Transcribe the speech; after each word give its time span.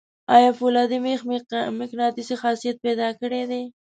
آیا 0.35 0.51
فولادي 0.59 0.97
میخ 1.05 1.21
مقناطیسي 1.81 2.35
خاصیت 2.41 2.77
پیدا 2.85 3.07
کړی 3.21 3.41
دی؟ 3.49 3.63